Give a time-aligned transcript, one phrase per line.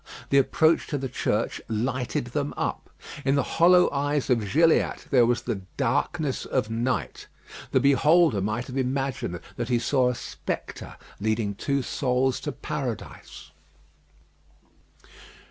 [0.31, 2.89] The approach to the church lighted them up.
[3.23, 7.27] In the hollow eyes of Gilliatt there was the darkness of night.
[7.69, 13.51] The beholder might have imagined that he saw a spectre leading two souls to Paradise.